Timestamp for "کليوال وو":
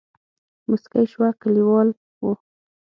1.41-2.31